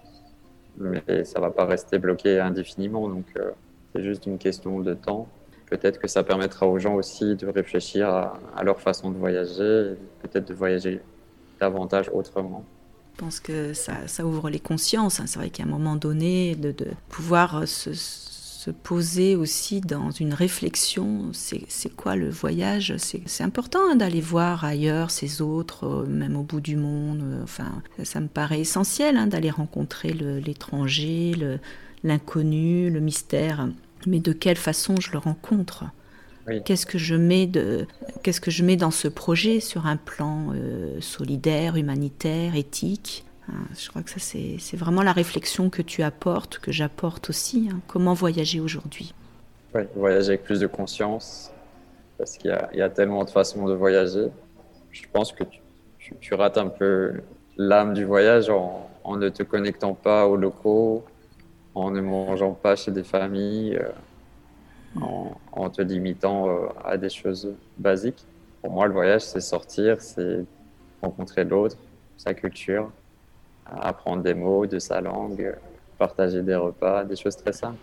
[0.78, 3.08] Mais ça va pas rester bloqué indéfiniment.
[3.08, 3.50] Donc, euh,
[3.94, 5.28] c'est juste une question de temps.
[5.66, 10.48] Peut-être que ça permettra aux gens aussi de réfléchir à, leur façon de voyager, peut-être
[10.48, 11.00] de voyager
[11.60, 12.64] davantage autrement.
[13.14, 15.20] Je pense que ça, ouvre les consciences.
[15.20, 15.26] Hein.
[15.26, 16.74] C'est vrai qu'à un moment donné, de,
[17.08, 22.94] pouvoir se, poser aussi dans une réflexion, c'est quoi le voyage?
[22.98, 27.20] C'est important hein, d'aller voir ailleurs ces autres, euh, même au bout du monde.
[27.22, 31.34] Euh, enfin, ça, me paraît essentiel hein, d'aller rencontrer l'étranger,
[32.02, 33.68] l'inconnu, le mystère
[34.06, 35.84] mais de quelle façon je le rencontre?
[36.64, 37.86] Qu'est-ce que je mets de,
[38.22, 43.24] qu'est-ce que je mets dans ce projet sur un plan euh, solidaire, humanitaire, éthique?
[43.48, 47.68] Hein, Je crois que ça c'est, vraiment la réflexion que tu apportes, que j'apporte aussi.
[47.72, 47.80] Hein.
[47.86, 49.14] Comment voyager aujourd'hui?
[49.74, 51.50] Oui, voyager avec plus de conscience,
[52.18, 54.28] parce qu'il y a, tellement de façons de voyager.
[54.92, 55.44] Je pense que
[56.20, 57.22] tu, rates un peu
[57.56, 61.04] l'âme du voyage en, en ne te connectant pas aux locaux,
[61.74, 63.88] en ne mangeant pas chez des familles, euh,
[65.00, 68.24] en, te limitant euh, à des choses basiques.
[68.62, 70.44] Pour moi, le voyage, c'est sortir, c'est
[71.02, 71.76] rencontrer l'autre,
[72.16, 72.90] sa culture,
[73.66, 75.54] apprendre des mots de sa langue,
[75.98, 77.78] partager des repas, des choses très simples.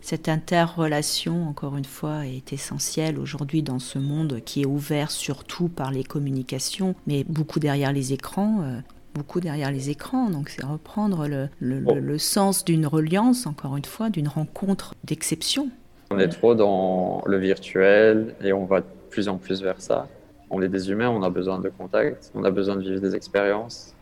[0.00, 5.68] Cette interrelation, encore une fois, est essentielle aujourd'hui dans ce monde qui est ouvert surtout
[5.68, 8.60] par les communications, mais beaucoup derrière les écrans.
[8.62, 8.80] Euh,
[9.14, 10.28] beaucoup derrière les écrans.
[10.28, 15.70] Donc c'est reprendre le, le, sens d'une reliance, encore une fois, d'une rencontre d'exception.
[16.14, 20.06] On est trop dans le virtuel et on va de plus en plus vers ça.
[20.50, 23.16] On est des humains, on a besoin de contact, on a besoin de vivre des
[23.16, 23.94] expériences,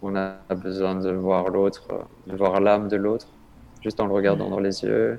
[0.00, 1.88] on a besoin de voir l'autre,
[2.28, 3.26] de voir l'âme de l'autre,
[3.82, 5.18] juste en le regardant dans les yeux,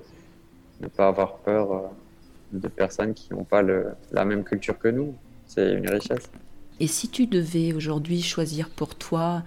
[0.79, 1.79] ne pas avoir peur euh,
[2.53, 5.15] de personnes qui n'ont pas la même culture que nous.
[5.45, 6.29] C'est une richesse.
[6.79, 9.43] Et si tu devais aujourd'hui choisir pour toi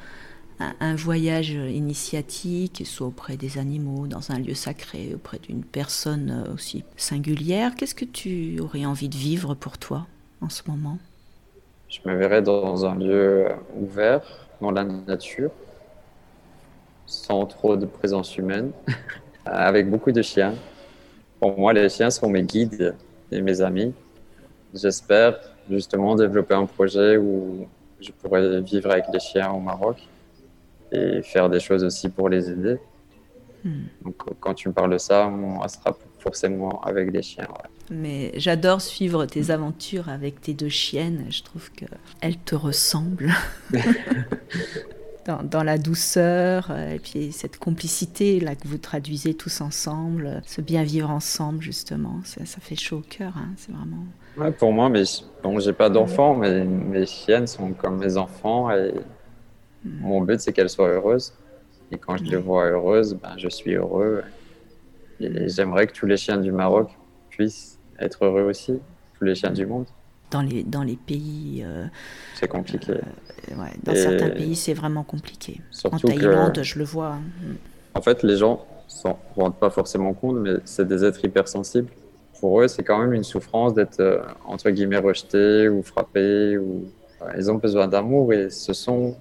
[0.60, 6.84] un, voyage initiatique, soit auprès des animaux, dans un lieu sacré, auprès d'une personne aussi
[6.96, 10.06] singulière, qu'est-ce que tu aurais envie de vivre pour toi
[10.40, 10.98] en ce moment?
[11.88, 13.48] Je me verrais dans un lieu
[13.80, 14.22] ouvert,
[14.60, 15.50] dans la nature,
[17.06, 18.72] sans trop de présence humaine,
[19.46, 20.54] avec beaucoup de chiens.
[21.40, 22.94] Pour moi, les chiens sont mes guides
[23.30, 23.94] et mes amis.
[24.74, 25.38] J'espère
[25.70, 27.66] justement développer un projet où
[28.00, 29.96] je pourrais vivre avec les chiens au Maroc
[30.92, 32.78] et faire des choses aussi pour les aider.
[33.64, 33.84] Hmm.
[34.04, 37.48] Donc quand tu me parles de ça, moi, sera forcément avec des chiens.
[37.90, 41.26] Mais j'adore suivre tes aventures avec tes deux chiennes.
[41.30, 43.32] Je trouve qu'elles te ressemblent.
[45.42, 50.60] dans, la douceur, euh, et puis cette complicité là que vous traduisez tous ensemble, ce
[50.60, 54.04] bien vivre ensemble justement, ça, fait chaud au cœur, hein, c'est vraiment.
[54.36, 55.02] Ouais, pour moi, mais
[55.42, 58.94] bon, j'ai pas d'enfants, mais mes chiennes sont comme mes enfants et.
[60.00, 61.32] Mon but c'est qu'elles soient heureuses.
[61.90, 64.22] Et quand je les vois heureuses, ben, je suis heureux.
[65.20, 66.90] Et j'aimerais que tous les chiens du Maroc
[67.30, 68.78] puissent être heureux aussi,
[69.18, 69.86] tous les chiens du monde
[70.30, 71.62] dans les, dans les pays.
[71.64, 71.86] Euh,
[72.34, 72.92] c'est compliqué.
[72.92, 75.60] Euh, ouais, dans certains pays, c'est vraiment compliqué.
[75.84, 77.14] en Thaïlande, je le vois.
[77.14, 77.56] Hein.
[77.94, 81.90] En fait, les gens ne s'en rendent pas forcément compte, mais c'est des êtres hypersensibles.
[82.40, 86.56] Pour eux, c'est quand même une souffrance d'être, euh, entre guillemets, rejeté ou frappé.
[86.58, 86.84] Ou...
[87.36, 89.16] Ils ont besoin d'amour et ce sont.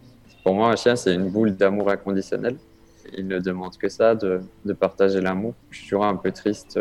[0.47, 2.55] Pour moi, un chien, c'est une boule d'amour inconditionnel.
[3.17, 4.39] Il ne demande que ça, de,
[4.79, 5.53] partager l'amour.
[5.69, 6.79] Je suis toujours un peu triste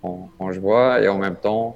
[0.00, 1.74] quand, je vois et en même temps,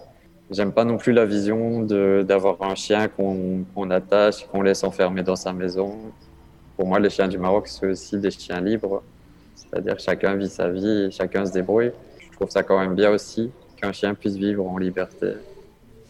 [0.49, 5.35] J'aime pas non plus la vision d'avoir un chien qu'on attache, qu'on laisse enfermer dans
[5.35, 5.97] sa maison.
[6.77, 9.03] Pour moi, les chiens du Maroc, c'est aussi des chiens libres.
[9.57, 11.91] C'est-à-dire chacun vit sa vie chacun se débrouille.
[12.31, 15.33] Je trouve ça quand même bien aussi qu'un chien puisse vivre en liberté.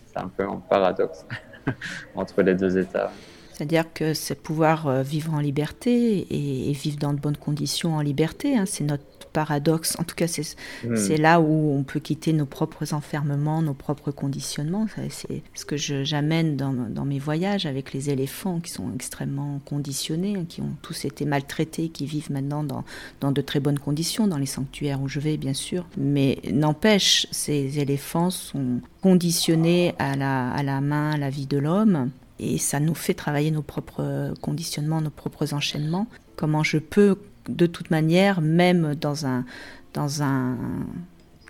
[0.06, 1.24] C'est un peu un paradoxe
[2.14, 3.10] entre les deux états.
[3.58, 8.00] C'est-à-dire que c'est pouvoir euh, vivre en liberté et, vivre dans de bonnes conditions en
[8.00, 8.56] liberté.
[8.56, 8.66] Hein.
[8.66, 9.96] c'est notre paradoxe.
[9.98, 10.96] En tout cas, hmm.
[10.96, 14.86] c'est là où on peut quitter nos propres enfermements, nos propres conditionnements.
[15.10, 20.36] C'est ce que j'amène dans, dans, mes voyages avec les éléphants qui sont extrêmement conditionnés,
[20.36, 22.84] hein, qui ont tous été maltraités, qui vivent maintenant dans,
[23.20, 25.84] dans de très bonnes conditions, dans les sanctuaires où je vais, bien sûr.
[25.96, 31.58] Mais n'empêche, ces éléphants sont conditionnés à la, à la main, à la vie de
[31.58, 36.06] l'homme et ça nous fait travailler nos propres conditionnements, nos propres enchaînements.
[36.36, 39.44] Comment je peux de toute manière, même dans un,
[39.94, 40.56] dans un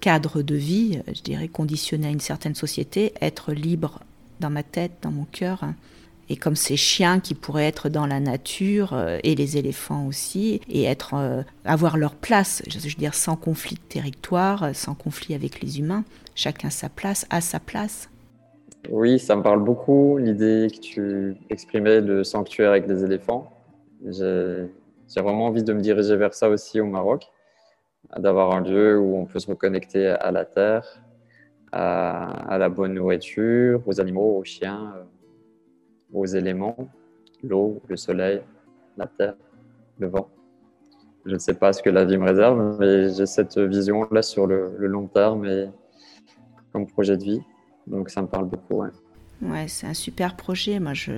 [0.01, 4.01] cadre de vie, je dirais conditionné à une certaine société, être libre
[4.41, 5.65] dans ma tête, dans mon cœur,
[6.29, 10.61] et comme ces chiens qui pourraient être dans la nature euh, et les éléphants aussi
[10.69, 15.35] et être euh, avoir leur place je veux dire sans conflit de territoire sans conflit
[15.35, 18.11] avec les humains chacun sa place à sa place
[18.89, 23.51] oui ça me parle beaucoup l'idée que tu exprimais de sanctuaire avec les éléphants
[24.07, 24.69] j'ai
[25.17, 27.27] vraiment envie de me diriger vers ça aussi au Maroc
[28.17, 31.03] d'avoir un lieu où on peut se reconnecter à la terre
[31.73, 35.05] à, la bonne nourriture aux animaux aux chiens euh,
[36.13, 36.89] aux éléments,
[37.43, 38.41] l'eau, le soleil,
[38.97, 39.35] la terre,
[39.99, 40.29] le vent.
[41.27, 44.47] Je ne sais pas ce que la vie me réserve, mais j'ai cette vision-là sur
[44.47, 45.69] le, long terme et
[46.73, 47.43] comme projet de vie.
[47.91, 48.83] Donc ça me parle beaucoup.
[48.83, 49.69] Ouais.
[49.69, 50.81] C'est un super projet.
[50.81, 51.13] Moi, je,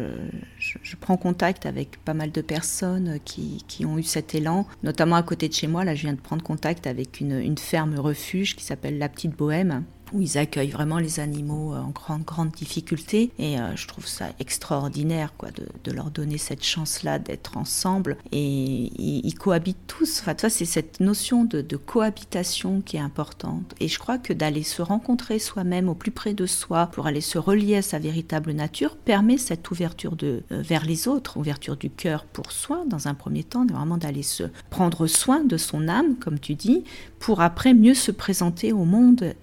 [0.59, 5.17] je, prends contact avec pas mal de personnes qui, qui, ont eu cet élan, notamment
[5.17, 5.85] à côté de chez moi.
[5.85, 9.35] Là, je viens de prendre contact avec une, une ferme refuge qui s'appelle La Petite
[9.37, 13.31] Bohème, où ils accueillent vraiment les animaux euh, en grande, grande difficulté.
[13.39, 18.17] Et euh, je trouve ça extraordinaire quoi, de, leur donner cette chance-là d'être ensemble.
[18.33, 20.21] Et ils, cohabitent tous.
[20.21, 23.75] Enfin, toi, c'est cette notion de, de, cohabitation qui est importante.
[23.81, 27.21] Et je crois que d'aller se rencontrer soi-même au plus près de soi pour aller
[27.21, 31.77] se relier à sa véritable nature permet cette ouverture de, euh, vers les autres, ouverture
[31.77, 35.89] du cœur pour soi dans un premier temps, vraiment d'aller se prendre soin de son
[35.89, 36.85] âme, comme tu dis,
[37.19, 39.35] pour après mieux se présenter au monde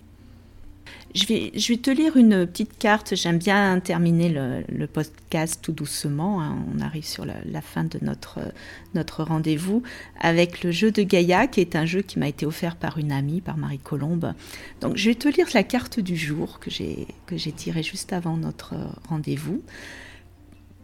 [1.18, 1.26] je
[1.74, 3.16] vais, te lire une petite carte.
[3.16, 6.42] J'aime bien terminer le, podcast tout doucement.
[6.42, 6.58] Hein.
[6.76, 9.82] On arrive sur la, fin de notre, rendez-vous
[10.20, 13.12] avec le jeu de Gaïa, qui est un jeu qui m'a été offert par une
[13.12, 14.34] amie, par Marie Colombe.
[14.82, 18.76] Donc, je vais te lire la carte du jour que j'ai tirée juste avant notre
[19.10, 19.64] rendez-vous.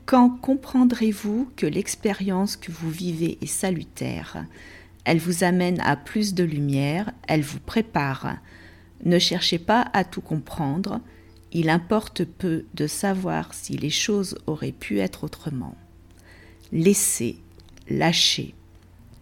[0.07, 4.45] Quand comprendrez-vous que l'expérience que vous vivez est salutaire?
[5.05, 8.37] Elle vous amène à plus de lumière, elle vous prépare
[9.03, 10.99] ne cherchez pas à tout comprendre,
[11.51, 15.75] il importe peu de savoir si les choses auraient pu être autrement.
[16.71, 17.37] Laissez,
[17.89, 18.55] lâchez,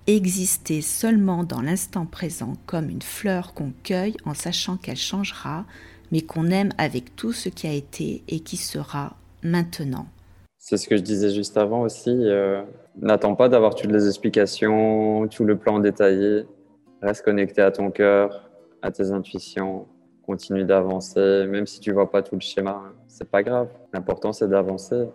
[0.08, 5.66] existez seulement dans l'instant présent comme une fleur qu'on cueille en sachant qu'elle changera,
[6.12, 10.08] mais qu'on aime avec tout ce qui a été et qui sera maintenant.
[10.58, 12.12] C'est ce que je disais juste avant aussi.
[12.12, 12.62] Euh,
[13.02, 16.46] n'attends pas d'avoir toutes les explications, tout le plan détaillé.
[17.02, 18.51] Reste connecté à ton cœur,
[18.82, 19.88] à tes intuitions,
[20.26, 23.70] continue d'avancer, même si tu vois pas tout le schéma, c'est pas grave.
[23.94, 25.08] L'important c'est d'avancer.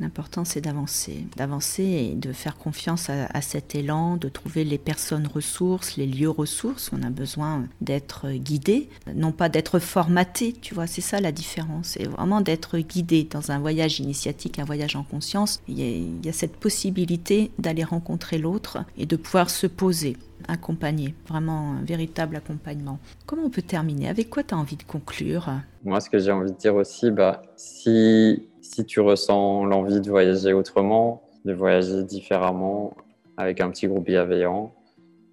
[0.00, 5.26] L'important c'est d'avancer, d'avancer et de faire confiance à, cet élan, de trouver les personnes
[5.26, 6.90] ressources, les lieux ressources.
[6.92, 11.88] On a besoin d'être guidé, non pas d'être formaté, tu vois, c'est ça la différence.
[11.88, 15.60] C'est vraiment d'être guidé dans un voyage initiatique, un voyage en conscience.
[15.68, 20.16] il y a cette possibilité d'aller rencontrer l'autre et de pouvoir se poser
[20.48, 22.98] accompagné, vraiment un véritable accompagnement.
[23.26, 24.08] Comment on peut terminer?
[24.08, 25.50] Avec quoi tu as envie de conclure?
[25.84, 30.08] Moi, ce que j'ai envie de dire aussi, bah, si, si tu ressens l'envie de
[30.08, 32.94] voyager autrement, de voyager différemment,
[33.36, 34.72] avec un petit groupe bienveillant,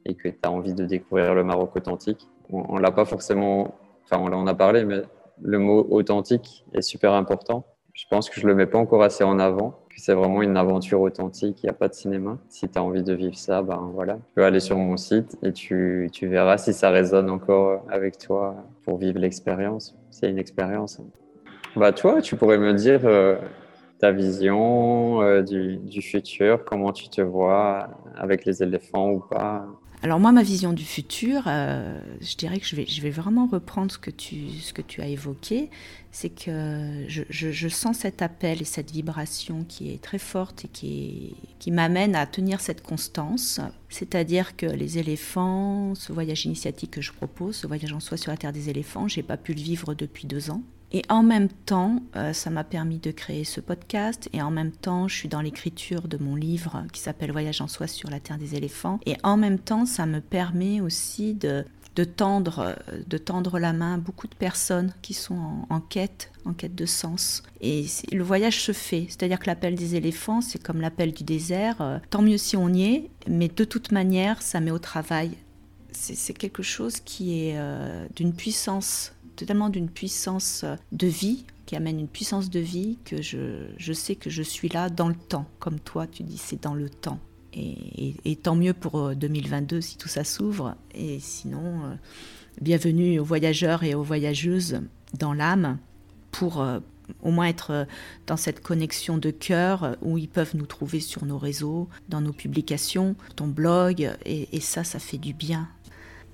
[0.05, 3.75] et que tu as envie de découvrir le Maroc authentique, on ne l'a pas forcément,
[4.05, 5.01] enfin on en a parlé, mais
[5.41, 7.65] le mot authentique est super important.
[7.93, 11.01] Je pense que je le mets pas encore assez en avant c'est vraiment une aventure
[11.01, 12.37] authentique, il n'y a pas de cinéma.
[12.49, 15.37] Si tu as envie de vivre ça, ben voilà, tu peux aller sur mon site
[15.41, 19.97] et tu, tu verras si ça résonne encore avec toi pour vivre l'expérience.
[20.11, 21.01] C'est une expérience.
[21.75, 23.37] Bah toi, tu pourrais me dire euh,
[23.99, 29.67] ta vision euh, du, futur, comment tu te vois avec les éléphants ou pas?
[30.03, 33.47] Alors moi, ma vision du futur, euh, je dirais que je vais, je vais vraiment
[33.47, 35.71] reprendre ce que tu, ce que tu as évoqué,
[36.11, 40.67] c'est que je, je, sens cet appel et cette vibration qui est très forte et
[40.67, 47.01] qui, qui m'amène à tenir cette constance, c'est-à-dire que les éléphants, ce voyage initiatique que
[47.01, 49.61] je propose, ce voyage en soi sur la terre des éléphants, j'ai pas pu le
[49.61, 50.61] vivre depuis deux ans.
[50.91, 54.29] Et en même temps, euh, ça m'a permis de créer ce podcast.
[54.33, 57.67] Et en même temps, je suis dans l'écriture de mon livre qui s'appelle Voyage en
[57.67, 58.99] soi sur la terre des éléphants.
[59.05, 61.65] Et en même temps, ça me permet aussi de,
[62.15, 66.75] tendre, de tendre la main à beaucoup de personnes qui sont en, quête, en quête
[66.75, 67.43] de sens.
[67.59, 69.07] Et le voyage se fait.
[69.09, 71.81] C'est-à-dire que l'appel des éléphants, c'est comme l'appel du désert.
[71.81, 75.31] Euh, tant mieux si on y est, mais de toute manière, ça met au travail.
[75.91, 79.13] C'est quelque chose qui est euh, d'une puissance
[79.45, 84.15] tellement d'une puissance de vie, qui amène une puissance de vie que je, je, sais
[84.15, 85.45] que je suis là dans le temps.
[85.59, 87.19] Comme toi, tu dis, c'est dans le temps.
[87.53, 90.75] Et, et, tant mieux pour 2022 euh, si tout ça s'ouvre.
[90.93, 91.95] Et sinon, euh,
[92.61, 94.81] bienvenue aux voyageurs et aux voyageuses
[95.17, 95.77] dans l'âme
[96.31, 96.79] pour, euh,
[97.21, 97.87] au moins être
[98.27, 102.33] dans cette connexion de cœur où ils peuvent nous trouver sur nos réseaux, dans nos
[102.33, 105.67] publications, ton blog, et, ça, ça fait du bien.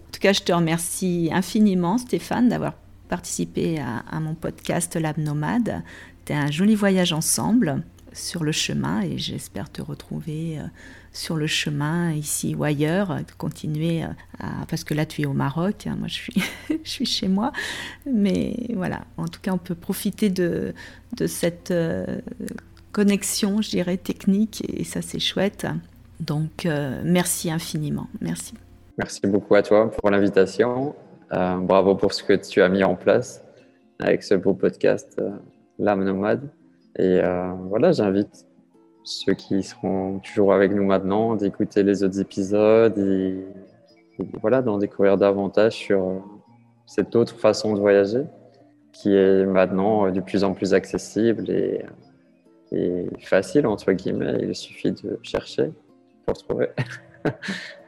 [0.08, 2.74] En tout cas, je te remercie infiniment, Stéphane, d'avoir
[3.14, 5.84] participé à, mon podcast Lab Nomade.
[6.18, 10.64] C'était un joli voyage ensemble sur le chemin et j'espère te retrouver euh,
[11.12, 14.08] sur le chemin ici ou ailleurs, continuer euh,
[14.40, 16.44] à, parce que là tu es au Maroc, hein, moi je suis,
[16.84, 17.52] je suis chez moi,
[18.08, 20.74] mais voilà, en tout cas on peut profiter de,
[21.16, 22.20] de cette euh,
[22.94, 25.68] connexion, je dirais, technique et ça c'est chouette.
[26.20, 26.68] Donc
[27.04, 28.56] merci infiniment, merci.
[28.98, 30.96] Merci beaucoup à toi pour l'invitation.
[31.32, 33.44] Bravo pour ce que tu as mis en place
[34.00, 35.22] avec ce beau podcast,
[35.80, 36.50] L'âme nomade.
[36.98, 38.46] Et euh, voilà, j'invite
[39.04, 43.44] ceux qui seront toujours avec nous maintenant d'écouter les autres épisodes et,
[44.40, 46.20] voilà, d'en découvrir davantage sur euh,
[46.86, 48.24] cette autre façon de voyager
[48.92, 51.84] qui est maintenant de plus en plus accessible et,
[52.72, 54.38] et facile, entre guillemets.
[54.42, 55.72] Il suffit de chercher
[56.26, 56.70] pour trouver.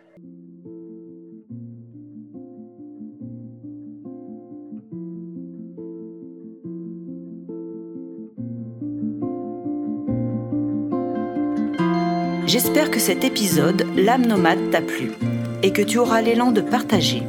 [12.95, 15.11] que cet épisode, L'âme nomade, t'a plu
[15.63, 17.23] et que tu auras l'élan de partager.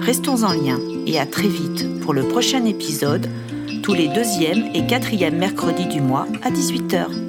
[0.00, 3.28] Restons en lien et à très vite pour le prochain épisode,
[3.82, 7.27] tous les deuxième et quatrième mercredis du mois à 18h.